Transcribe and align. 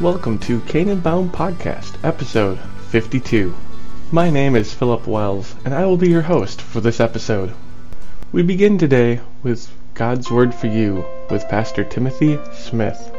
Welcome 0.00 0.40
to 0.40 0.60
Canaan 0.62 0.98
Bound 0.98 1.30
Podcast, 1.32 2.02
episode 2.02 2.58
52. 2.88 3.54
My 4.10 4.28
name 4.28 4.56
is 4.56 4.74
Philip 4.74 5.06
Wells, 5.06 5.54
and 5.64 5.72
I 5.72 5.86
will 5.86 5.96
be 5.96 6.10
your 6.10 6.22
host 6.22 6.60
for 6.60 6.80
this 6.80 6.98
episode. 6.98 7.54
We 8.32 8.42
begin 8.42 8.76
today 8.76 9.20
with 9.44 9.70
God's 9.94 10.32
Word 10.32 10.52
for 10.52 10.66
You 10.66 11.04
with 11.30 11.48
Pastor 11.48 11.84
Timothy 11.84 12.40
Smith. 12.52 13.12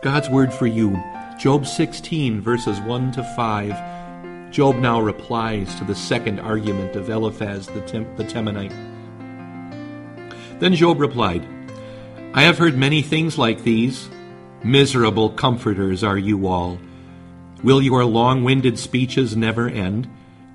God's 0.00 0.30
Word 0.30 0.54
for 0.54 0.68
You, 0.68 1.02
Job 1.40 1.66
16, 1.66 2.40
verses 2.40 2.78
1 2.78 3.12
to 3.12 3.24
5. 3.34 4.52
Job 4.52 4.76
now 4.76 5.00
replies 5.00 5.74
to 5.74 5.84
the 5.84 5.94
second 5.96 6.38
argument 6.38 6.94
of 6.94 7.10
Eliphaz 7.10 7.66
the, 7.66 7.80
Tem- 7.80 8.16
the 8.16 8.22
Temanite. 8.22 8.70
Then 10.60 10.76
Job 10.76 11.00
replied, 11.00 11.44
I 12.32 12.42
have 12.42 12.58
heard 12.58 12.76
many 12.76 13.02
things 13.02 13.36
like 13.36 13.64
these. 13.64 14.08
Miserable 14.64 15.30
comforters 15.30 16.02
are 16.02 16.18
you 16.18 16.48
all. 16.48 16.78
Will 17.62 17.80
your 17.80 18.04
long 18.04 18.42
winded 18.42 18.76
speeches 18.76 19.36
never 19.36 19.68
end? 19.68 20.08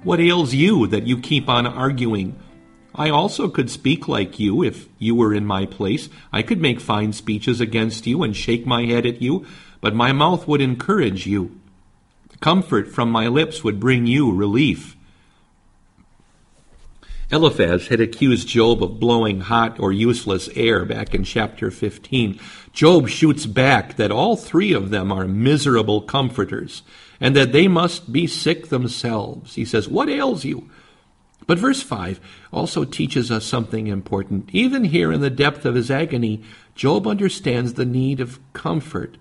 What 0.04 0.20
ails 0.20 0.54
you 0.54 0.88
that 0.88 1.08
you 1.08 1.18
keep 1.18 1.48
on 1.48 1.66
arguing? 1.66 2.38
I 2.94 3.10
also 3.10 3.48
could 3.48 3.72
speak 3.72 4.10
like 4.10 4.40
you 4.40 4.62
if 4.62 4.90
you 5.00 5.16
were 5.16 5.34
in 5.34 5.46
my 5.46 5.66
place. 5.66 6.10
I 6.34 6.42
could 6.42 6.60
make 6.60 6.82
fine 6.82 7.14
speeches 7.14 7.62
against 7.62 8.06
you 8.06 8.24
and 8.24 8.36
shake 8.36 8.66
my 8.66 8.86
head 8.86 9.06
at 9.06 9.22
you, 9.22 9.46
but 9.80 9.96
my 9.96 10.12
mouth 10.12 10.48
would 10.50 10.62
encourage 10.62 11.26
you. 11.26 11.58
Comfort 12.42 12.90
from 12.90 13.10
my 13.10 13.30
lips 13.30 13.64
would 13.64 13.80
bring 13.80 14.06
you 14.06 14.34
relief. 14.34 14.98
Eliphaz 17.34 17.88
had 17.88 18.00
accused 18.00 18.48
Job 18.48 18.84
of 18.84 19.00
blowing 19.00 19.42
hot 19.42 19.80
or 19.80 19.92
useless 19.92 20.50
air 20.56 20.86
back 20.86 21.16
in 21.16 21.24
chapter 21.24 21.72
15. 21.72 22.40
Job 22.74 23.10
shoots 23.10 23.48
back 23.48 23.96
that 23.96 24.12
all 24.12 24.36
three 24.36 24.72
of 24.72 24.92
them 24.92 25.12
are 25.12 25.28
miserable 25.28 26.02
comforters 26.02 26.84
and 27.20 27.36
that 27.36 27.52
they 27.52 27.68
must 27.68 28.14
be 28.14 28.28
sick 28.28 28.68
themselves. 28.68 29.56
He 29.56 29.66
says, 29.66 29.90
What 29.90 30.10
ails 30.10 30.46
you? 30.46 30.70
But 31.48 31.58
verse 31.58 31.82
5 31.82 32.20
also 32.54 32.86
teaches 32.86 33.32
us 33.32 33.46
something 33.46 33.88
important. 33.88 34.52
Even 34.54 34.84
here 34.84 35.12
in 35.12 35.22
the 35.22 35.32
depth 35.32 35.66
of 35.66 35.74
his 35.74 35.90
agony, 35.90 36.44
Job 36.76 37.08
understands 37.08 37.74
the 37.74 37.86
need 37.86 38.20
of 38.20 38.40
comfort, 38.54 39.18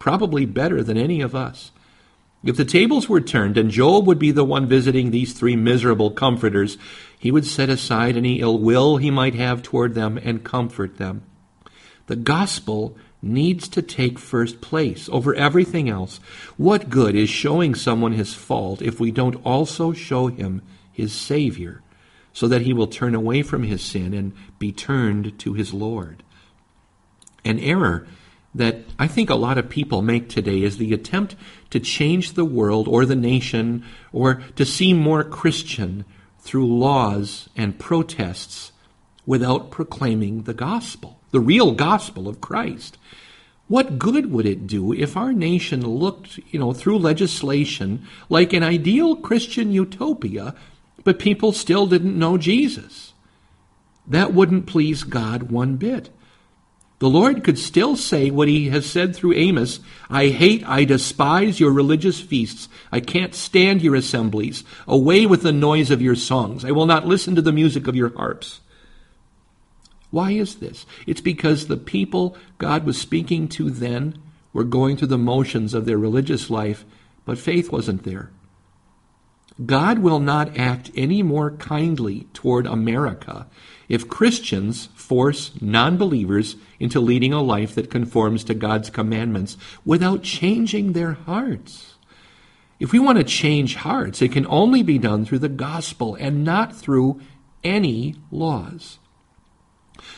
probably 0.00 0.44
better 0.44 0.82
than 0.82 0.96
any 0.96 1.20
of 1.20 1.36
us. 1.36 1.70
If 2.44 2.56
the 2.58 2.64
tables 2.66 3.08
were 3.08 3.22
turned 3.22 3.56
and 3.56 3.70
Job 3.70 4.06
would 4.06 4.18
be 4.18 4.30
the 4.30 4.44
one 4.44 4.66
visiting 4.66 5.10
these 5.10 5.32
three 5.32 5.56
miserable 5.56 6.10
comforters, 6.10 6.76
he 7.18 7.30
would 7.30 7.46
set 7.46 7.70
aside 7.70 8.16
any 8.16 8.40
ill 8.40 8.58
will 8.58 8.98
he 8.98 9.10
might 9.10 9.34
have 9.34 9.62
toward 9.62 9.94
them 9.94 10.18
and 10.18 10.44
comfort 10.44 10.98
them. 10.98 11.22
The 12.06 12.16
gospel 12.16 12.98
needs 13.22 13.66
to 13.68 13.80
take 13.80 14.18
first 14.18 14.60
place 14.60 15.08
over 15.10 15.34
everything 15.34 15.88
else. 15.88 16.20
What 16.58 16.90
good 16.90 17.14
is 17.14 17.30
showing 17.30 17.74
someone 17.74 18.12
his 18.12 18.34
fault 18.34 18.82
if 18.82 19.00
we 19.00 19.10
don't 19.10 19.36
also 19.36 19.94
show 19.94 20.26
him 20.26 20.60
his 20.92 21.14
Savior, 21.14 21.80
so 22.34 22.46
that 22.48 22.62
he 22.62 22.74
will 22.74 22.86
turn 22.86 23.14
away 23.14 23.42
from 23.42 23.62
his 23.62 23.80
sin 23.80 24.12
and 24.12 24.34
be 24.58 24.70
turned 24.70 25.38
to 25.38 25.54
his 25.54 25.72
Lord? 25.72 26.22
An 27.42 27.58
error 27.58 28.06
that 28.54 28.78
I 28.98 29.08
think 29.08 29.30
a 29.30 29.34
lot 29.34 29.58
of 29.58 29.68
people 29.68 30.00
make 30.00 30.28
today 30.28 30.62
is 30.62 30.78
the 30.78 30.92
attempt 30.92 31.34
to 31.70 31.80
change 31.80 32.32
the 32.32 32.44
world 32.44 32.86
or 32.86 33.04
the 33.04 33.16
nation 33.16 33.84
or 34.12 34.42
to 34.56 34.64
seem 34.64 34.98
more 34.98 35.24
Christian 35.24 36.04
through 36.38 36.78
laws 36.78 37.48
and 37.56 37.78
protests 37.78 38.72
without 39.26 39.70
proclaiming 39.70 40.42
the 40.42 40.54
gospel, 40.54 41.18
the 41.30 41.40
real 41.40 41.72
gospel 41.72 42.28
of 42.28 42.40
Christ. 42.40 42.98
What 43.66 43.98
good 43.98 44.30
would 44.30 44.44
it 44.44 44.66
do 44.66 44.92
if 44.92 45.16
our 45.16 45.32
nation 45.32 45.86
looked, 45.86 46.38
you 46.50 46.58
know, 46.58 46.72
through 46.72 46.98
legislation 46.98 48.06
like 48.28 48.52
an 48.52 48.62
ideal 48.62 49.16
Christian 49.16 49.72
utopia, 49.72 50.54
but 51.02 51.18
people 51.18 51.52
still 51.52 51.86
didn't 51.86 52.18
know 52.18 52.36
Jesus? 52.36 53.14
That 54.06 54.34
wouldn't 54.34 54.66
please 54.66 55.02
God 55.02 55.50
one 55.50 55.76
bit. 55.76 56.10
The 57.04 57.10
Lord 57.10 57.44
could 57.44 57.58
still 57.58 57.96
say 57.96 58.30
what 58.30 58.48
he 58.48 58.70
has 58.70 58.86
said 58.86 59.14
through 59.14 59.34
Amos 59.34 59.80
I 60.08 60.28
hate, 60.28 60.66
I 60.66 60.84
despise 60.84 61.60
your 61.60 61.70
religious 61.70 62.18
feasts. 62.18 62.66
I 62.90 63.00
can't 63.00 63.34
stand 63.34 63.82
your 63.82 63.94
assemblies. 63.94 64.64
Away 64.88 65.26
with 65.26 65.42
the 65.42 65.52
noise 65.52 65.90
of 65.90 66.00
your 66.00 66.14
songs. 66.14 66.64
I 66.64 66.70
will 66.70 66.86
not 66.86 67.06
listen 67.06 67.34
to 67.34 67.42
the 67.42 67.52
music 67.52 67.86
of 67.86 67.94
your 67.94 68.16
harps. 68.16 68.60
Why 70.10 70.30
is 70.30 70.54
this? 70.54 70.86
It's 71.06 71.20
because 71.20 71.66
the 71.66 71.76
people 71.76 72.38
God 72.56 72.86
was 72.86 72.98
speaking 72.98 73.48
to 73.48 73.68
then 73.68 74.18
were 74.54 74.64
going 74.64 74.96
through 74.96 75.08
the 75.08 75.18
motions 75.18 75.74
of 75.74 75.84
their 75.84 75.98
religious 75.98 76.48
life, 76.48 76.86
but 77.26 77.36
faith 77.36 77.70
wasn't 77.70 78.04
there. 78.04 78.30
God 79.64 80.00
will 80.00 80.18
not 80.18 80.58
act 80.58 80.90
any 80.96 81.22
more 81.22 81.52
kindly 81.52 82.26
toward 82.32 82.66
America 82.66 83.46
if 83.88 84.08
Christians 84.08 84.86
force 84.94 85.52
non 85.60 85.96
believers 85.96 86.56
into 86.80 86.98
leading 86.98 87.32
a 87.32 87.42
life 87.42 87.74
that 87.76 87.90
conforms 87.90 88.42
to 88.44 88.54
God's 88.54 88.90
commandments 88.90 89.56
without 89.84 90.22
changing 90.22 90.92
their 90.92 91.12
hearts. 91.12 91.94
If 92.80 92.92
we 92.92 92.98
want 92.98 93.18
to 93.18 93.24
change 93.24 93.76
hearts, 93.76 94.20
it 94.20 94.32
can 94.32 94.46
only 94.48 94.82
be 94.82 94.98
done 94.98 95.24
through 95.24 95.38
the 95.38 95.48
gospel 95.48 96.16
and 96.16 96.44
not 96.44 96.74
through 96.74 97.20
any 97.62 98.16
laws. 98.32 98.98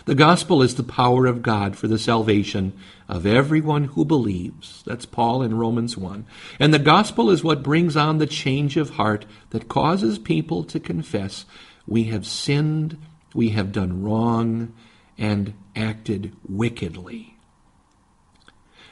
The 0.06 0.14
gospel 0.14 0.62
is 0.62 0.76
the 0.76 0.84
power 0.84 1.26
of 1.26 1.42
God 1.42 1.76
for 1.76 1.88
the 1.88 1.98
salvation 1.98 2.72
of 3.08 3.26
everyone 3.26 3.84
who 3.84 4.04
believes. 4.04 4.84
That's 4.86 5.04
Paul 5.04 5.42
in 5.42 5.58
Romans 5.58 5.96
1. 5.96 6.24
And 6.60 6.72
the 6.72 6.78
gospel 6.78 7.28
is 7.28 7.42
what 7.42 7.64
brings 7.64 7.96
on 7.96 8.18
the 8.18 8.26
change 8.26 8.76
of 8.76 8.90
heart 8.90 9.26
that 9.50 9.68
causes 9.68 10.20
people 10.20 10.62
to 10.62 10.78
confess 10.78 11.44
we 11.88 12.04
have 12.04 12.24
sinned, 12.24 12.98
we 13.34 13.48
have 13.50 13.72
done 13.72 14.04
wrong, 14.04 14.72
and 15.18 15.54
acted 15.74 16.36
wickedly. 16.48 17.36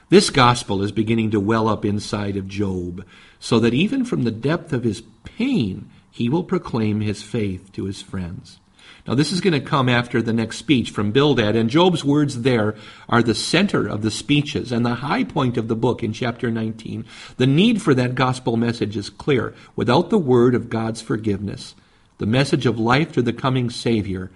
This 0.08 0.30
gospel 0.30 0.82
is 0.82 0.90
beginning 0.90 1.30
to 1.30 1.38
well 1.38 1.68
up 1.68 1.84
inside 1.84 2.36
of 2.36 2.48
Job, 2.48 3.06
so 3.38 3.60
that 3.60 3.72
even 3.72 4.04
from 4.04 4.24
the 4.24 4.32
depth 4.32 4.72
of 4.72 4.82
his 4.82 5.04
pain, 5.22 5.90
he 6.10 6.28
will 6.28 6.44
proclaim 6.44 7.00
his 7.00 7.22
faith 7.22 7.70
to 7.72 7.84
his 7.84 8.02
friends. 8.02 8.58
Now, 9.06 9.14
this 9.14 9.32
is 9.32 9.42
going 9.42 9.52
to 9.52 9.60
come 9.60 9.90
after 9.90 10.22
the 10.22 10.32
next 10.32 10.56
speech 10.56 10.90
from 10.90 11.12
Bildad, 11.12 11.56
and 11.56 11.68
Job's 11.68 12.02
words 12.02 12.40
there 12.40 12.74
are 13.06 13.22
the 13.22 13.34
center 13.34 13.86
of 13.86 14.00
the 14.00 14.10
speeches 14.10 14.72
and 14.72 14.84
the 14.84 14.94
high 14.96 15.24
point 15.24 15.58
of 15.58 15.68
the 15.68 15.76
book 15.76 16.02
in 16.02 16.14
chapter 16.14 16.50
19. 16.50 17.04
The 17.36 17.46
need 17.46 17.82
for 17.82 17.94
that 17.94 18.14
gospel 18.14 18.56
message 18.56 18.96
is 18.96 19.10
clear. 19.10 19.54
Without 19.76 20.08
the 20.08 20.18
word 20.18 20.54
of 20.54 20.70
God's 20.70 21.02
forgiveness, 21.02 21.74
the 22.16 22.24
message 22.24 22.64
of 22.64 22.78
life 22.78 23.12
to 23.12 23.20
the 23.20 23.34
coming 23.34 23.68
Savior, 23.68 24.30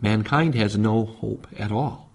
mankind 0.00 0.54
has 0.54 0.78
no 0.78 1.04
hope 1.04 1.46
at 1.58 1.70
all. 1.70 2.08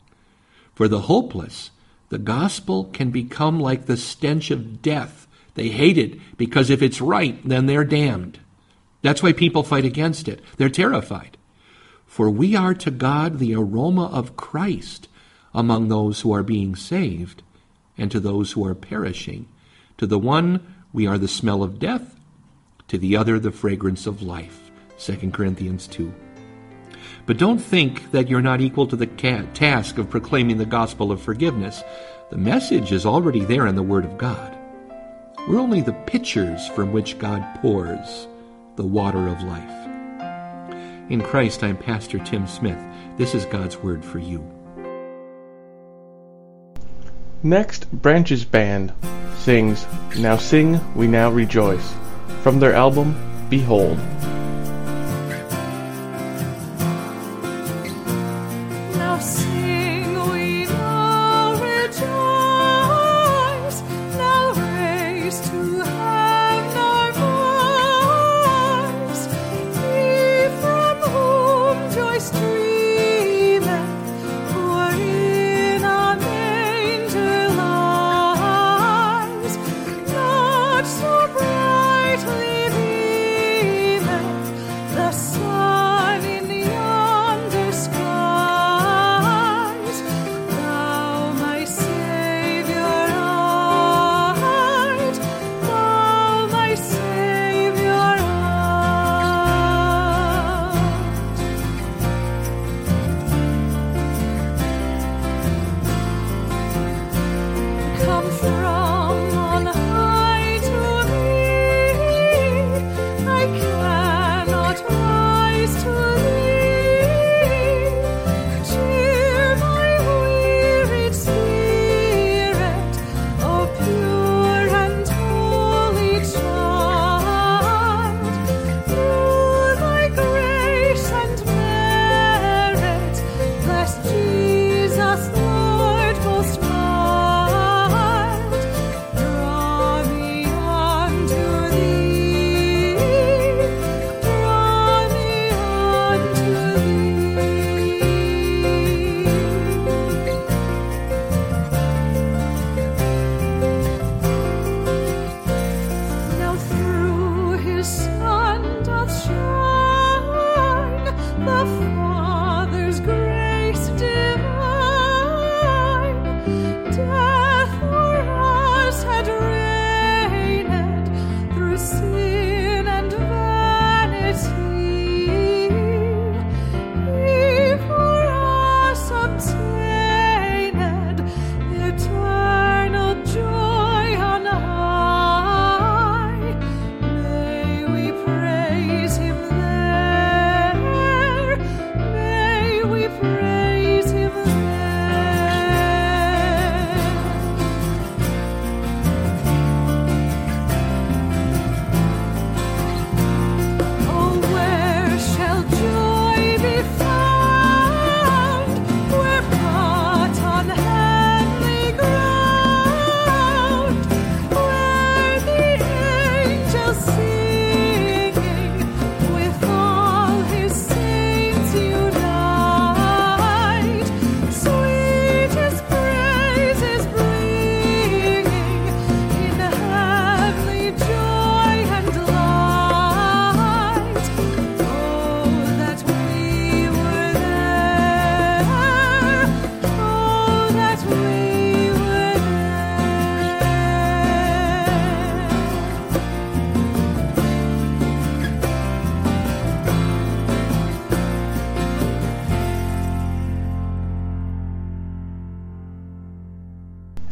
For 0.74 0.88
the 0.88 1.02
hopeless, 1.02 1.70
the 2.10 2.18
gospel 2.18 2.86
can 2.86 3.12
become 3.12 3.60
like 3.60 3.86
the 3.86 3.98
stench 3.98 4.50
of 4.50 4.82
death. 4.82 5.28
They 5.54 5.70
hate 5.70 6.00
it 6.00 6.20
because 6.38 6.72
if 6.72 6.82
it's 6.82 7.02
right, 7.02 7.40
then 7.48 7.68
they're 7.68 7.84
damned. 7.84 8.40
That's 9.04 9.22
why 9.22 9.34
people 9.34 9.62
fight 9.62 9.86
against 9.86 10.28
it. 10.28 10.42
They're 10.58 10.70
terrified. 10.70 11.38
For 12.08 12.30
we 12.30 12.56
are 12.56 12.74
to 12.74 12.90
God 12.90 13.38
the 13.38 13.54
aroma 13.54 14.06
of 14.06 14.36
Christ 14.36 15.08
among 15.54 15.88
those 15.88 16.22
who 16.22 16.32
are 16.34 16.44
being 16.44 16.76
saved, 16.76 17.44
and 17.98 18.10
to 18.12 18.20
those 18.20 18.54
who 18.54 18.66
are 18.66 18.76
perishing. 18.76 19.48
To 19.98 20.08
the 20.08 20.20
one 20.20 20.76
we 20.94 21.06
are 21.06 21.18
the 21.18 21.28
smell 21.28 21.64
of 21.64 21.80
death, 21.80 22.20
to 22.88 22.98
the 22.98 23.16
other 23.16 23.40
the 23.40 23.52
fragrance 23.52 24.08
of 24.08 24.22
life. 24.22 24.72
2 25.00 25.32
Corinthians 25.32 25.88
2. 25.88 26.14
But 27.26 27.38
don't 27.38 27.60
think 27.60 28.12
that 28.12 28.30
you're 28.30 28.42
not 28.42 28.62
equal 28.62 28.88
to 28.88 28.96
the 28.96 29.08
task 29.08 29.98
of 29.98 30.10
proclaiming 30.10 30.58
the 30.58 30.66
gospel 30.66 31.12
of 31.12 31.22
forgiveness. 31.22 31.84
The 32.30 32.38
message 32.38 32.92
is 32.92 33.06
already 33.06 33.44
there 33.44 33.68
in 33.68 33.76
the 33.76 33.84
Word 33.84 34.06
of 34.06 34.18
God. 34.18 34.58
We're 35.48 35.60
only 35.60 35.82
the 35.82 35.94
pitchers 35.94 36.68
from 36.70 36.92
which 36.92 37.20
God 37.20 37.44
pours 37.62 38.28
the 38.76 38.86
water 38.86 39.28
of 39.28 39.44
life. 39.44 39.97
In 41.10 41.22
Christ, 41.22 41.64
I'm 41.64 41.78
Pastor 41.78 42.20
Tim 42.20 42.46
Smith. 42.48 42.78
This 43.16 43.34
is 43.34 43.46
God's 43.46 43.78
Word 43.78 44.04
for 44.04 44.20
you. 44.20 44.46
Next, 47.42 47.90
Branches 47.94 48.44
Band 48.44 48.92
sings 49.38 49.88
Now 50.18 50.36
Sing, 50.36 50.82
We 50.96 51.08
Now 51.08 51.32
Rejoice 51.32 51.94
from 52.42 52.60
their 52.60 52.74
album 52.74 53.16
Behold. 53.50 53.98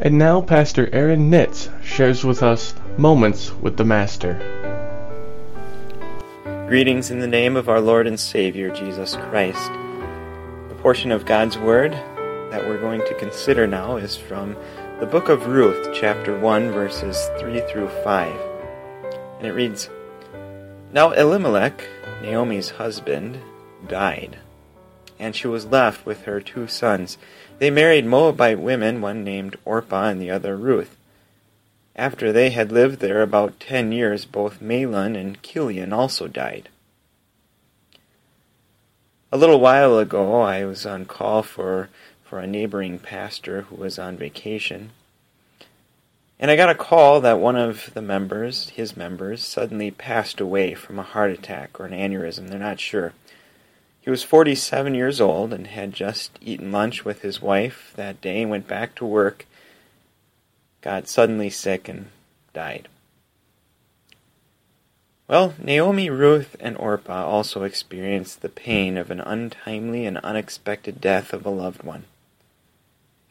And 0.06 0.19
now 0.19 0.40
Pastor 0.40 0.88
Aaron 0.94 1.31
Nitz 1.31 1.68
shares 1.84 2.24
with 2.24 2.44
us 2.44 2.75
Moments 2.96 3.52
with 3.52 3.75
the 3.75 3.84
Master. 3.84 4.36
Greetings 6.68 7.10
in 7.10 7.18
the 7.18 7.28
name 7.28 7.56
of 7.56 7.69
our 7.69 7.81
Lord 7.81 8.06
and 8.06 8.19
Savior, 8.19 8.69
Jesus 8.69 9.16
Christ. 9.16 9.72
The 10.69 10.78
portion 10.78 11.12
of 11.12 11.25
God's 11.25 11.57
Word 11.57 11.94
that 12.52 12.68
we're 12.68 12.80
going 12.80 13.02
to 13.02 13.16
consider 13.16 13.66
now 13.66 13.98
is 13.98 14.16
from 14.16 14.56
the 15.00 15.07
book 15.07 15.28
of 15.28 15.48
Ruth, 15.48 15.90
chapter 15.92 16.38
1, 16.38 16.69
verses 16.69 17.18
3 17.40 17.62
through 17.62 17.90
5. 18.04 18.40
And 19.40 19.48
it 19.48 19.54
reads 19.54 19.90
Now 20.94 21.13
Elimelech, 21.13 21.84
Naomi's 22.22 22.69
husband, 22.69 23.40
died, 23.88 24.38
and 25.18 25.36
she 25.36 25.48
was 25.48 25.66
left 25.66 26.06
with 26.06 26.25
her 26.25 26.42
two 26.42 26.68
sons. 26.68 27.18
They 27.57 27.69
married 27.69 28.06
Moabite 28.06 28.59
women, 28.59 29.00
one 29.00 29.24
named 29.24 29.57
Orpah 29.64 30.09
and 30.09 30.21
the 30.21 30.30
other 30.30 30.57
Ruth. 30.57 30.97
After 31.95 32.33
they 32.33 32.50
had 32.50 32.71
lived 32.71 33.00
there 33.00 33.21
about 33.21 33.59
ten 33.59 33.94
years, 33.94 34.26
both 34.26 34.62
Mahlon 34.62 35.16
and 35.16 35.42
Kilion 35.42 35.94
also 35.94 36.28
died. 36.28 36.68
A 39.31 39.38
little 39.38 39.59
while 39.59 39.97
ago, 39.97 40.42
I 40.42 40.66
was 40.66 40.85
on 40.85 41.06
call 41.06 41.44
for, 41.44 41.90
for 42.24 42.40
a 42.40 42.47
neighboring 42.47 43.00
pastor 43.00 43.62
who 43.64 43.76
was 43.76 43.97
on 43.97 44.18
vacation. 44.18 44.92
And 46.38 46.52
I 46.52 46.57
got 46.57 46.69
a 46.69 46.76
call 46.76 47.21
that 47.21 47.40
one 47.40 47.56
of 47.56 47.94
the 47.94 48.02
members, 48.02 48.69
his 48.69 48.97
members, 48.97 49.44
suddenly 49.44 49.92
passed 49.92 50.42
away 50.42 50.74
from 50.74 51.00
a 51.00 51.04
heart 51.04 51.31
attack 51.31 51.80
or 51.80 51.85
an 51.85 51.94
aneurysm. 51.94 52.50
They're 52.50 52.59
not 52.59 52.81
sure. 52.81 53.14
He 54.06 54.12
was 54.12 54.21
47 54.21 54.94
years 54.94 55.19
old 55.19 55.52
and 55.52 55.66
had 55.66 55.92
just 55.92 56.38
eaten 56.40 56.71
lunch 56.71 57.04
with 57.04 57.24
his 57.24 57.42
wife 57.42 57.92
that 57.95 58.21
day 58.21 58.45
went 58.45 58.68
back 58.68 58.94
to 58.95 59.06
work, 59.06 59.47
got 60.81 61.07
suddenly 61.07 61.50
sick, 61.50 61.90
and 61.90 62.12
died. 62.54 62.88
Well, 65.28 65.56
Naomi, 65.57 66.12
Ruth, 66.12 66.56
and 66.59 66.78
Orpah 66.78 67.26
also 67.26 67.64
experienced 67.64 68.44
the 68.44 68.50
pain 68.50 68.95
of 68.95 69.09
an 69.09 69.21
untimely 69.21 70.06
and 70.06 70.19
unexpected 70.19 71.02
death 71.02 71.33
of 71.33 71.44
a 71.44 71.50
loved 71.50 71.81
one. 71.81 72.04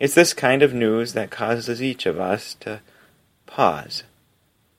It's 0.00 0.16
this 0.16 0.34
kind 0.34 0.60
of 0.60 0.74
news 0.74 1.12
that 1.12 1.30
causes 1.30 1.80
each 1.80 2.04
of 2.04 2.18
us 2.18 2.54
to 2.60 2.80
pause 3.46 4.02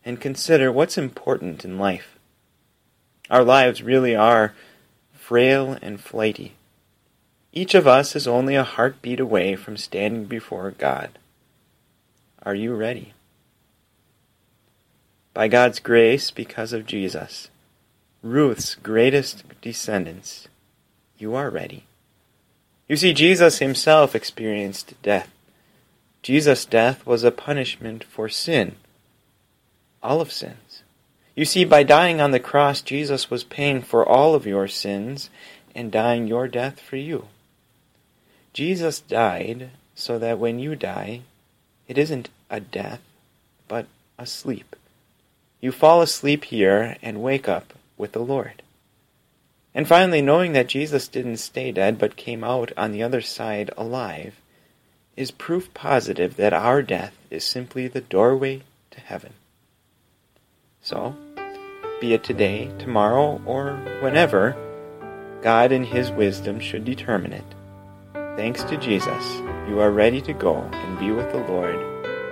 and 0.03 0.19
consider 0.19 0.73
what's 0.73 0.97
important 0.97 1.63
in 1.63 1.79
life. 1.79 2.19
Our 3.29 3.45
lives 3.45 3.81
really 3.81 4.13
are 4.13 4.53
frail 5.27 5.75
and 5.81 5.99
flighty. 5.99 6.53
Each 7.51 7.73
of 7.73 7.87
us 7.87 8.15
is 8.15 8.27
only 8.27 8.53
a 8.53 8.63
heartbeat 8.63 9.19
away 9.19 9.55
from 9.55 9.75
standing 9.75 10.25
before 10.25 10.69
God. 10.69 11.17
Are 12.43 12.53
you 12.53 12.75
ready? 12.75 13.13
By 15.33 15.47
God's 15.47 15.79
grace, 15.79 16.29
because 16.29 16.73
of 16.73 16.85
Jesus, 16.85 17.49
Ruth's 18.21 18.75
greatest 18.75 19.43
descendants, 19.61 20.47
you 21.17 21.33
are 21.33 21.49
ready. 21.49 21.85
You 22.87 22.95
see, 22.95 23.11
Jesus 23.11 23.57
himself 23.57 24.13
experienced 24.13 24.93
death. 25.01 25.33
Jesus' 26.21 26.65
death 26.65 27.03
was 27.03 27.23
a 27.23 27.31
punishment 27.31 28.03
for 28.03 28.29
sin, 28.29 28.75
all 30.03 30.21
of 30.21 30.31
sins. 30.31 30.64
You 31.35 31.43
see, 31.43 31.65
by 31.65 31.83
dying 31.83 32.21
on 32.21 32.31
the 32.31 32.39
cross, 32.39 32.81
Jesus 32.81 33.29
was 33.29 33.43
paying 33.43 33.81
for 33.81 34.07
all 34.07 34.35
of 34.35 34.47
your 34.47 34.69
sins 34.69 35.29
and 35.75 35.91
dying 35.91 36.27
your 36.27 36.47
death 36.47 36.79
for 36.79 36.95
you. 36.95 37.27
Jesus 38.53 39.01
died 39.01 39.71
so 39.95 40.17
that 40.17 40.39
when 40.39 40.59
you 40.59 40.77
die, 40.77 41.21
it 41.89 41.97
isn't 41.97 42.29
a 42.49 42.61
death, 42.61 43.01
but 43.67 43.85
a 44.17 44.25
sleep. 44.25 44.77
You 45.59 45.73
fall 45.73 46.01
asleep 46.01 46.45
here 46.45 46.95
and 47.01 47.21
wake 47.21 47.49
up 47.49 47.73
with 47.97 48.13
the 48.13 48.19
Lord. 48.19 48.61
And 49.73 49.85
finally, 49.85 50.21
knowing 50.21 50.53
that 50.53 50.67
Jesus 50.67 51.09
didn't 51.09 51.37
stay 51.37 51.73
dead 51.73 51.99
but 51.99 52.15
came 52.15 52.45
out 52.45 52.71
on 52.77 52.93
the 52.93 53.03
other 53.03 53.19
side 53.19 53.69
alive 53.75 54.35
is 55.17 55.31
proof 55.31 55.73
positive 55.73 56.37
that 56.37 56.53
our 56.53 56.81
death 56.81 57.17
is 57.29 57.43
simply 57.43 57.89
the 57.89 57.99
doorway 57.99 58.61
to 58.91 59.01
heaven. 59.01 59.33
So, 60.81 61.15
be 62.01 62.13
it 62.13 62.23
today, 62.23 62.71
tomorrow, 62.77 63.41
or 63.45 63.75
whenever, 64.01 64.55
God 65.41 65.71
in 65.71 65.83
His 65.83 66.11
wisdom 66.11 66.59
should 66.59 66.83
determine 66.83 67.33
it. 67.33 67.45
Thanks 68.35 68.63
to 68.63 68.77
Jesus, 68.77 69.35
you 69.69 69.79
are 69.79 69.91
ready 69.91 70.21
to 70.21 70.33
go 70.33 70.57
and 70.57 70.99
be 70.99 71.11
with 71.11 71.31
the 71.31 71.37
Lord 71.37 71.75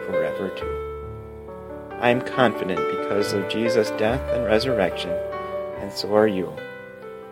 forever 0.06 0.50
too. 0.50 1.94
I 2.02 2.10
am 2.10 2.22
confident 2.22 2.80
because 3.00 3.32
of 3.32 3.48
Jesus' 3.48 3.92
death 3.92 4.22
and 4.34 4.44
resurrection, 4.44 5.12
and 5.80 5.92
so 5.92 6.14
are 6.16 6.28
you. 6.28 6.52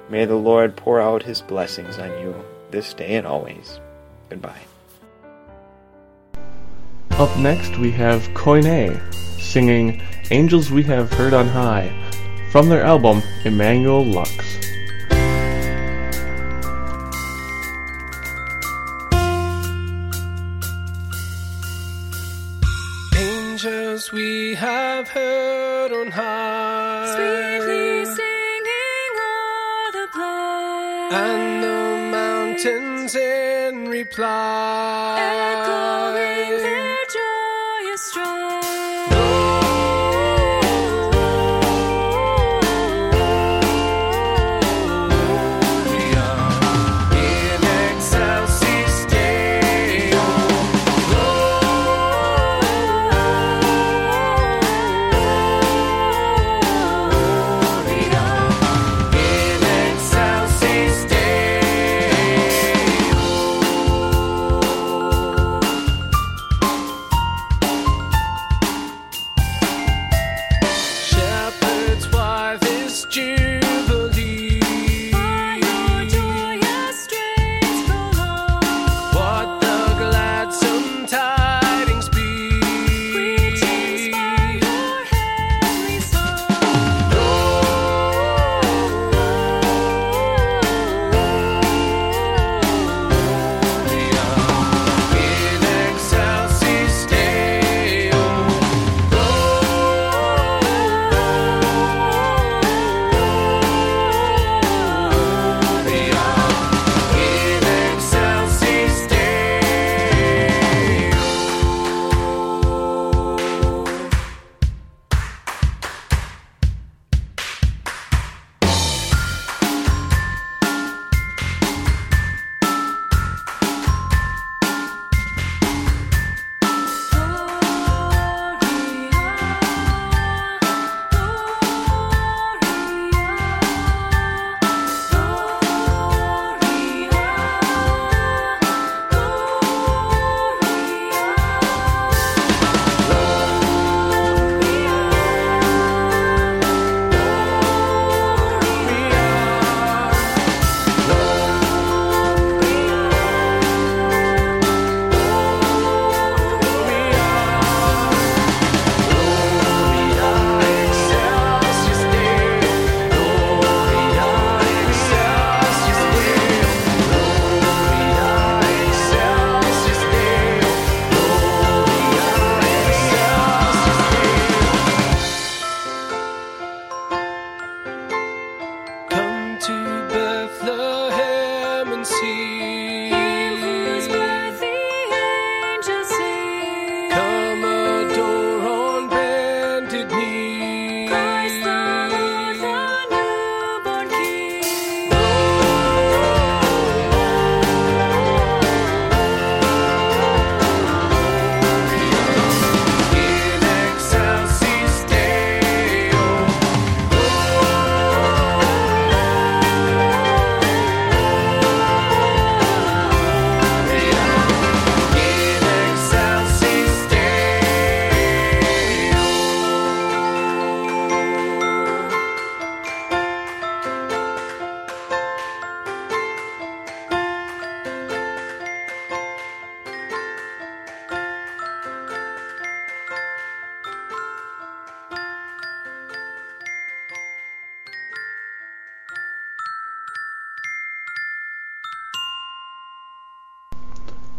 May 0.09 0.25
the 0.25 0.35
Lord 0.35 0.77
pour 0.77 1.01
out 1.01 1.23
His 1.23 1.41
blessings 1.41 1.99
on 1.99 2.09
you 2.21 2.33
this 2.69 2.93
day 2.93 3.15
and 3.15 3.27
always. 3.27 3.79
Goodbye. 4.29 4.61
Up 7.11 7.37
next, 7.37 7.77
we 7.77 7.91
have 7.91 8.21
Koine 8.29 8.99
singing 9.41 10.01
Angels 10.31 10.71
We 10.71 10.83
Have 10.83 11.11
Heard 11.11 11.33
on 11.33 11.47
High 11.47 12.10
from 12.51 12.67
their 12.67 12.83
album 12.83 13.23
Emmanuel 13.45 14.03
Lux. 14.03 14.59
Angels 23.15 24.11
we 24.11 24.53
have 24.55 25.07
heard 25.07 25.93
on 25.93 26.11
high, 26.11 27.13
sweetly 27.15 28.05
singing 28.05 29.13
o'er 29.31 29.91
the 29.93 30.07
plain, 30.11 31.13
and 31.13 31.63
the 31.63 32.11
mountains 32.11 33.15
in 33.15 33.87
reply. 33.87 35.17
Echo 35.21 35.90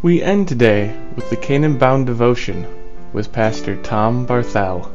We 0.03 0.21
end 0.21 0.49
today 0.49 0.93
with 1.15 1.29
the 1.29 1.37
Canaan 1.37 1.77
Bound 1.77 2.05
devotion 2.07 2.67
with 3.13 3.31
Pastor 3.31 3.81
Tom 3.83 4.27
Barthel. 4.27 4.91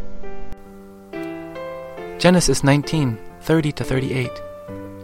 Genesis 2.19 2.63
19, 2.63 3.17
30 3.41 3.73
to 3.73 3.85
38. 3.85 4.31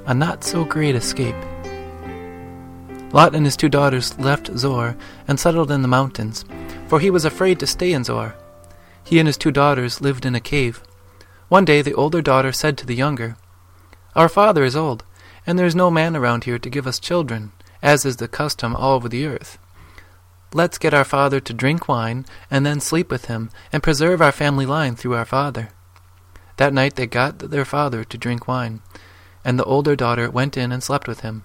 A 0.04 0.12
not 0.12 0.44
so 0.44 0.62
great 0.66 0.94
escape. 0.94 1.34
Lot 3.14 3.34
and 3.34 3.46
his 3.46 3.56
two 3.56 3.70
daughters 3.70 4.18
left 4.18 4.54
Zoar 4.58 4.94
and 5.26 5.40
settled 5.40 5.70
in 5.70 5.80
the 5.80 5.88
mountains, 5.88 6.44
for 6.86 7.00
he 7.00 7.08
was 7.08 7.24
afraid 7.24 7.58
to 7.60 7.66
stay 7.66 7.94
in 7.94 8.04
Zoar. 8.04 8.34
He 9.02 9.18
and 9.18 9.26
his 9.26 9.38
two 9.38 9.52
daughters 9.52 10.02
lived 10.02 10.26
in 10.26 10.34
a 10.34 10.38
cave. 10.38 10.82
One 11.48 11.64
day 11.64 11.80
the 11.80 11.94
older 11.94 12.20
daughter 12.20 12.52
said 12.52 12.76
to 12.76 12.84
the 12.84 12.94
younger, 12.94 13.38
Our 14.14 14.28
father 14.28 14.64
is 14.64 14.76
old, 14.76 15.02
and 15.46 15.58
there 15.58 15.64
is 15.64 15.74
no 15.74 15.90
man 15.90 16.14
around 16.14 16.44
here 16.44 16.58
to 16.58 16.68
give 16.68 16.86
us 16.86 16.98
children, 16.98 17.52
as 17.80 18.04
is 18.04 18.18
the 18.18 18.28
custom 18.28 18.76
all 18.76 18.96
over 18.96 19.08
the 19.08 19.24
earth. 19.24 19.56
Let's 20.56 20.78
get 20.78 20.94
our 20.94 21.04
father 21.04 21.40
to 21.40 21.52
drink 21.52 21.88
wine, 21.88 22.26
and 22.48 22.64
then 22.64 22.78
sleep 22.78 23.10
with 23.10 23.24
him, 23.24 23.50
and 23.72 23.82
preserve 23.82 24.22
our 24.22 24.30
family 24.30 24.66
line 24.66 24.94
through 24.94 25.14
our 25.14 25.24
father. 25.24 25.70
That 26.58 26.72
night 26.72 26.94
they 26.94 27.08
got 27.08 27.40
their 27.40 27.64
father 27.64 28.04
to 28.04 28.16
drink 28.16 28.46
wine, 28.46 28.80
and 29.44 29.58
the 29.58 29.64
older 29.64 29.96
daughter 29.96 30.30
went 30.30 30.56
in 30.56 30.70
and 30.70 30.80
slept 30.80 31.08
with 31.08 31.20
him. 31.22 31.42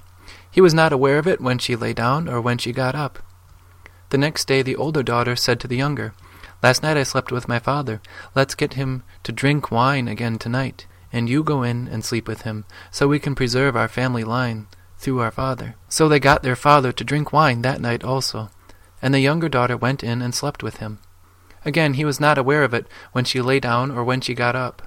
He 0.51 0.61
was 0.61 0.75
not 0.75 0.93
aware 0.93 1.17
of 1.17 1.27
it 1.27 1.41
when 1.41 1.57
she 1.57 1.75
lay 1.75 1.91
down 1.91 2.29
or 2.29 2.39
when 2.39 2.59
she 2.59 2.71
got 2.71 2.93
up. 2.93 3.17
The 4.11 4.19
next 4.19 4.47
day 4.47 4.61
the 4.61 4.75
older 4.75 5.01
daughter 5.01 5.35
said 5.35 5.59
to 5.61 5.67
the 5.67 5.77
younger, 5.77 6.13
Last 6.61 6.83
night 6.83 6.95
I 6.95 7.01
slept 7.01 7.31
with 7.31 7.47
my 7.47 7.57
father. 7.57 8.01
Let's 8.35 8.53
get 8.53 8.75
him 8.75 9.01
to 9.23 9.31
drink 9.31 9.71
wine 9.71 10.07
again 10.07 10.37
tonight, 10.37 10.85
and 11.11 11.27
you 11.27 11.41
go 11.43 11.63
in 11.63 11.87
and 11.87 12.05
sleep 12.05 12.27
with 12.27 12.43
him, 12.43 12.63
so 12.91 13.07
we 13.07 13.17
can 13.17 13.33
preserve 13.33 13.75
our 13.75 13.87
family 13.87 14.23
line 14.23 14.67
through 14.99 15.19
our 15.19 15.31
father. 15.31 15.77
So 15.87 16.07
they 16.07 16.19
got 16.19 16.43
their 16.43 16.55
father 16.55 16.91
to 16.91 17.03
drink 17.03 17.33
wine 17.33 17.63
that 17.63 17.81
night 17.81 18.03
also, 18.03 18.51
and 19.01 19.13
the 19.13 19.19
younger 19.19 19.49
daughter 19.49 19.77
went 19.77 20.03
in 20.03 20.21
and 20.21 20.33
slept 20.33 20.63
with 20.63 20.77
him. 20.77 20.99
Again 21.65 21.93
he 21.95 22.05
was 22.05 22.19
not 22.19 22.37
aware 22.37 22.63
of 22.63 22.73
it 22.73 22.87
when 23.11 23.25
she 23.25 23.41
lay 23.41 23.59
down 23.59 23.91
or 23.91 24.03
when 24.03 24.21
she 24.21 24.33
got 24.33 24.55
up. 24.55 24.81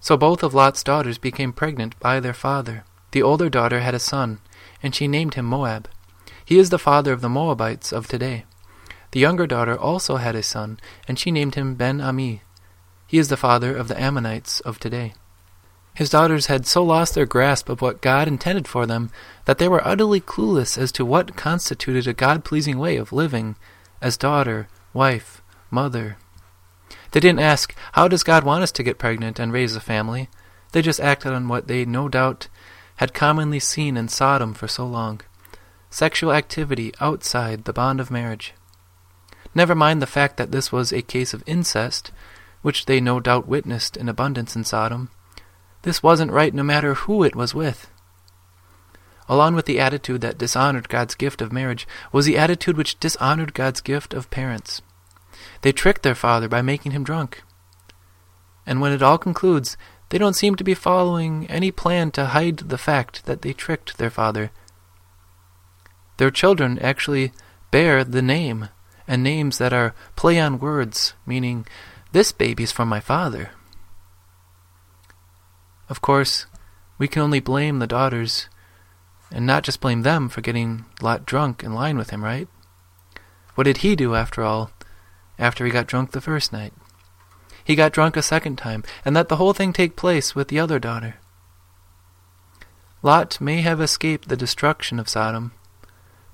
So 0.00 0.16
both 0.16 0.42
of 0.42 0.54
Lot's 0.54 0.84
daughters 0.84 1.18
became 1.18 1.52
pregnant 1.52 1.98
by 1.98 2.20
their 2.20 2.34
father. 2.34 2.84
The 3.10 3.22
older 3.22 3.48
daughter 3.48 3.80
had 3.80 3.94
a 3.94 3.98
son, 3.98 4.38
and 4.82 4.94
she 4.94 5.08
named 5.08 5.34
him 5.34 5.46
Moab. 5.46 5.88
He 6.44 6.58
is 6.58 6.70
the 6.70 6.78
father 6.78 7.12
of 7.12 7.20
the 7.20 7.28
Moabites 7.28 7.92
of 7.92 8.06
today. 8.06 8.44
The 9.10 9.20
younger 9.20 9.46
daughter 9.46 9.76
also 9.78 10.16
had 10.16 10.36
a 10.36 10.42
son, 10.42 10.78
and 11.06 11.18
she 11.18 11.30
named 11.30 11.54
him 11.54 11.74
Ben-Ammi. 11.74 12.42
He 13.06 13.18
is 13.18 13.28
the 13.28 13.36
father 13.36 13.74
of 13.74 13.88
the 13.88 13.98
Ammonites 13.98 14.60
of 14.60 14.78
today. 14.78 15.14
His 15.98 16.10
daughters 16.10 16.46
had 16.46 16.64
so 16.64 16.84
lost 16.84 17.16
their 17.16 17.26
grasp 17.26 17.68
of 17.68 17.82
what 17.82 18.00
God 18.00 18.28
intended 18.28 18.68
for 18.68 18.86
them 18.86 19.10
that 19.46 19.58
they 19.58 19.66
were 19.66 19.84
utterly 19.84 20.20
clueless 20.20 20.78
as 20.78 20.92
to 20.92 21.04
what 21.04 21.34
constituted 21.34 22.06
a 22.06 22.12
God 22.12 22.44
pleasing 22.44 22.78
way 22.78 22.96
of 22.96 23.12
living 23.12 23.56
as 24.00 24.16
daughter, 24.16 24.68
wife, 24.92 25.42
mother. 25.72 26.16
They 27.10 27.18
didn't 27.18 27.40
ask, 27.40 27.74
How 27.94 28.06
does 28.06 28.22
God 28.22 28.44
want 28.44 28.62
us 28.62 28.70
to 28.72 28.84
get 28.84 29.00
pregnant 29.00 29.40
and 29.40 29.52
raise 29.52 29.74
a 29.74 29.80
family? 29.80 30.28
They 30.70 30.82
just 30.82 31.00
acted 31.00 31.32
on 31.32 31.48
what 31.48 31.66
they 31.66 31.84
no 31.84 32.08
doubt 32.08 32.46
had 32.98 33.12
commonly 33.12 33.58
seen 33.58 33.96
in 33.96 34.06
Sodom 34.06 34.54
for 34.54 34.68
so 34.68 34.86
long 34.86 35.20
sexual 35.90 36.32
activity 36.32 36.92
outside 37.00 37.64
the 37.64 37.72
bond 37.72 37.98
of 37.98 38.08
marriage. 38.08 38.54
Never 39.52 39.74
mind 39.74 40.00
the 40.00 40.06
fact 40.06 40.36
that 40.36 40.52
this 40.52 40.70
was 40.70 40.92
a 40.92 41.02
case 41.02 41.34
of 41.34 41.42
incest, 41.44 42.12
which 42.62 42.86
they 42.86 43.00
no 43.00 43.18
doubt 43.18 43.48
witnessed 43.48 43.96
in 43.96 44.08
abundance 44.08 44.54
in 44.54 44.62
Sodom. 44.62 45.10
This 45.82 46.02
wasn't 46.02 46.32
right 46.32 46.52
no 46.52 46.62
matter 46.62 46.94
who 46.94 47.22
it 47.22 47.36
was 47.36 47.54
with. 47.54 47.90
Along 49.28 49.54
with 49.54 49.66
the 49.66 49.78
attitude 49.78 50.22
that 50.22 50.38
dishonored 50.38 50.88
God's 50.88 51.14
gift 51.14 51.42
of 51.42 51.52
marriage 51.52 51.86
was 52.12 52.24
the 52.24 52.38
attitude 52.38 52.76
which 52.76 52.98
dishonored 52.98 53.52
God's 53.52 53.80
gift 53.80 54.14
of 54.14 54.30
parents. 54.30 54.80
They 55.62 55.72
tricked 55.72 56.02
their 56.02 56.14
father 56.14 56.48
by 56.48 56.62
making 56.62 56.92
him 56.92 57.04
drunk. 57.04 57.42
And 58.66 58.80
when 58.80 58.92
it 58.92 59.02
all 59.02 59.18
concludes, 59.18 59.76
they 60.08 60.18
don't 60.18 60.36
seem 60.36 60.54
to 60.56 60.64
be 60.64 60.74
following 60.74 61.46
any 61.48 61.70
plan 61.70 62.10
to 62.12 62.26
hide 62.26 62.58
the 62.58 62.78
fact 62.78 63.26
that 63.26 63.42
they 63.42 63.52
tricked 63.52 63.98
their 63.98 64.10
father. 64.10 64.50
Their 66.16 66.30
children 66.30 66.78
actually 66.78 67.32
bear 67.70 68.04
the 68.04 68.22
name, 68.22 68.70
and 69.06 69.22
names 69.22 69.58
that 69.58 69.72
are 69.72 69.94
play 70.16 70.40
on 70.40 70.58
words, 70.58 71.14
meaning, 71.26 71.66
this 72.12 72.32
baby's 72.32 72.72
from 72.72 72.88
my 72.88 73.00
father. 73.00 73.50
Of 75.88 76.00
course, 76.00 76.46
we 76.98 77.08
can 77.08 77.22
only 77.22 77.40
blame 77.40 77.78
the 77.78 77.86
daughters, 77.86 78.48
and 79.30 79.46
not 79.46 79.62
just 79.62 79.80
blame 79.80 80.02
them 80.02 80.28
for 80.28 80.40
getting 80.40 80.84
Lot 81.00 81.24
drunk 81.24 81.62
in 81.62 81.72
line 81.72 81.96
with 81.96 82.10
him, 82.10 82.22
right? 82.22 82.48
What 83.54 83.64
did 83.64 83.78
he 83.78 83.96
do, 83.96 84.14
after 84.14 84.42
all, 84.42 84.70
after 85.38 85.64
he 85.64 85.70
got 85.70 85.86
drunk 85.86 86.10
the 86.10 86.20
first 86.20 86.52
night? 86.52 86.72
He 87.64 87.74
got 87.74 87.92
drunk 87.92 88.16
a 88.16 88.22
second 88.22 88.56
time, 88.56 88.84
and 89.04 89.14
let 89.14 89.28
the 89.28 89.36
whole 89.36 89.52
thing 89.52 89.72
take 89.72 89.96
place 89.96 90.34
with 90.34 90.48
the 90.48 90.60
other 90.60 90.78
daughter. 90.78 91.16
Lot 93.02 93.40
may 93.40 93.60
have 93.62 93.80
escaped 93.80 94.28
the 94.28 94.36
destruction 94.36 94.98
of 94.98 95.08
Sodom, 95.08 95.52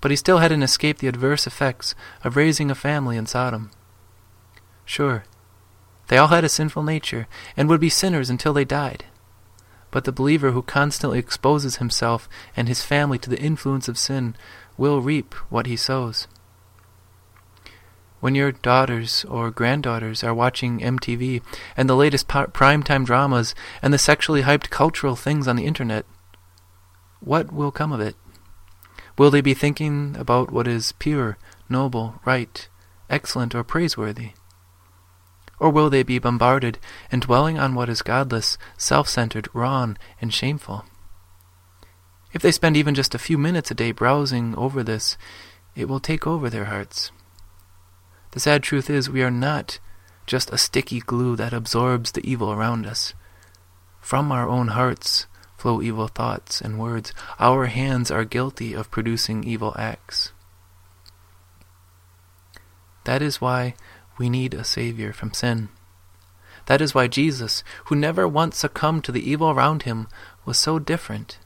but 0.00 0.10
he 0.10 0.16
still 0.16 0.38
hadn't 0.38 0.62
escaped 0.62 1.00
the 1.00 1.08
adverse 1.08 1.46
effects 1.46 1.94
of 2.22 2.36
raising 2.36 2.70
a 2.70 2.74
family 2.74 3.16
in 3.16 3.26
Sodom. 3.26 3.70
Sure, 4.84 5.24
they 6.08 6.18
all 6.18 6.28
had 6.28 6.44
a 6.44 6.48
sinful 6.48 6.82
nature, 6.82 7.26
and 7.56 7.68
would 7.68 7.80
be 7.80 7.88
sinners 7.88 8.30
until 8.30 8.52
they 8.52 8.64
died. 8.64 9.04
But 9.94 10.02
the 10.02 10.10
believer 10.10 10.50
who 10.50 10.62
constantly 10.62 11.20
exposes 11.20 11.76
himself 11.76 12.28
and 12.56 12.66
his 12.66 12.82
family 12.82 13.16
to 13.20 13.30
the 13.30 13.38
influence 13.38 13.86
of 13.86 13.96
sin 13.96 14.34
will 14.76 15.00
reap 15.00 15.34
what 15.50 15.66
he 15.66 15.76
sows. 15.76 16.26
When 18.18 18.34
your 18.34 18.50
daughters 18.50 19.24
or 19.26 19.52
granddaughters 19.52 20.24
are 20.24 20.34
watching 20.34 20.80
MTV 20.80 21.42
and 21.76 21.88
the 21.88 21.94
latest 21.94 22.26
primetime 22.26 23.06
dramas 23.06 23.54
and 23.82 23.94
the 23.94 23.98
sexually 23.98 24.42
hyped 24.42 24.68
cultural 24.68 25.14
things 25.14 25.46
on 25.46 25.54
the 25.54 25.64
internet, 25.64 26.06
what 27.20 27.52
will 27.52 27.70
come 27.70 27.92
of 27.92 28.00
it? 28.00 28.16
Will 29.16 29.30
they 29.30 29.42
be 29.42 29.54
thinking 29.54 30.16
about 30.18 30.50
what 30.50 30.66
is 30.66 30.90
pure, 30.90 31.38
noble, 31.68 32.20
right, 32.24 32.68
excellent, 33.08 33.54
or 33.54 33.62
praiseworthy? 33.62 34.32
Or 35.58 35.70
will 35.70 35.90
they 35.90 36.02
be 36.02 36.18
bombarded 36.18 36.78
and 37.10 37.22
dwelling 37.22 37.58
on 37.58 37.74
what 37.74 37.88
is 37.88 38.02
godless, 38.02 38.58
self 38.76 39.08
centered, 39.08 39.48
wrong, 39.52 39.96
and 40.20 40.32
shameful? 40.32 40.84
If 42.32 42.42
they 42.42 42.52
spend 42.52 42.76
even 42.76 42.94
just 42.94 43.14
a 43.14 43.18
few 43.18 43.38
minutes 43.38 43.70
a 43.70 43.74
day 43.74 43.92
browsing 43.92 44.54
over 44.56 44.82
this, 44.82 45.16
it 45.76 45.88
will 45.88 46.00
take 46.00 46.26
over 46.26 46.50
their 46.50 46.66
hearts. 46.66 47.12
The 48.32 48.40
sad 48.40 48.62
truth 48.62 48.90
is, 48.90 49.08
we 49.08 49.22
are 49.22 49.30
not 49.30 49.78
just 50.26 50.50
a 50.50 50.58
sticky 50.58 51.00
glue 51.00 51.36
that 51.36 51.52
absorbs 51.52 52.12
the 52.12 52.28
evil 52.28 52.50
around 52.50 52.86
us. 52.86 53.14
From 54.00 54.32
our 54.32 54.48
own 54.48 54.68
hearts 54.68 55.26
flow 55.64 55.80
evil 55.80 56.08
thoughts 56.08 56.60
and 56.60 56.78
words. 56.78 57.14
Our 57.38 57.66
hands 57.66 58.10
are 58.10 58.26
guilty 58.26 58.74
of 58.74 58.90
producing 58.90 59.44
evil 59.44 59.74
acts. 59.78 60.30
That 63.04 63.22
is 63.22 63.40
why 63.40 63.74
we 64.18 64.30
need 64.30 64.54
a 64.54 64.64
Savior 64.64 65.12
from 65.12 65.32
sin. 65.32 65.68
That 66.66 66.80
is 66.80 66.94
why 66.94 67.08
Jesus, 67.08 67.62
who 67.86 67.96
never 67.96 68.26
once 68.26 68.56
succumbed 68.56 69.04
to 69.04 69.12
the 69.12 69.28
evil 69.28 69.50
around 69.50 69.82
him, 69.82 70.08
was 70.44 70.58
so 70.58 70.78
different. 70.78 71.38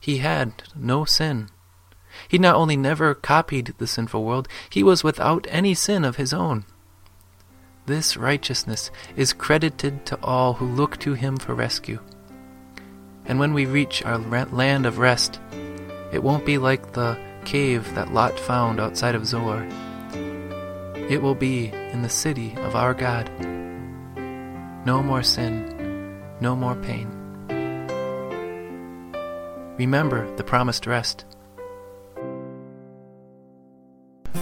He 0.00 0.18
had 0.18 0.64
no 0.74 1.04
sin. 1.04 1.50
He 2.28 2.38
not 2.38 2.56
only 2.56 2.76
never 2.76 3.14
copied 3.14 3.74
the 3.78 3.86
sinful 3.86 4.24
world, 4.24 4.48
he 4.68 4.82
was 4.82 5.04
without 5.04 5.46
any 5.50 5.74
sin 5.74 6.04
of 6.04 6.16
his 6.16 6.32
own. 6.32 6.64
This 7.86 8.16
righteousness 8.16 8.90
is 9.16 9.32
credited 9.32 10.06
to 10.06 10.18
all 10.22 10.54
who 10.54 10.66
look 10.66 10.98
to 10.98 11.14
him 11.14 11.36
for 11.36 11.54
rescue. 11.54 12.00
And 13.24 13.38
when 13.38 13.54
we 13.54 13.66
reach 13.66 14.04
our 14.04 14.18
land 14.18 14.86
of 14.86 14.98
rest, 14.98 15.40
it 16.12 16.22
won't 16.22 16.46
be 16.46 16.58
like 16.58 16.92
the 16.92 17.18
cave 17.44 17.94
that 17.94 18.12
Lot 18.12 18.38
found 18.38 18.78
outside 18.80 19.14
of 19.14 19.26
Zoar. 19.26 19.66
It 21.12 21.20
will 21.20 21.34
be 21.34 21.66
in 21.92 22.00
the 22.00 22.08
city 22.08 22.54
of 22.60 22.74
our 22.74 22.94
God. 22.94 23.28
No 24.86 25.02
more 25.02 25.22
sin, 25.22 26.24
no 26.40 26.56
more 26.56 26.74
pain. 26.74 27.06
Remember 29.76 30.34
the 30.36 30.42
promised 30.42 30.86
rest. 30.86 31.26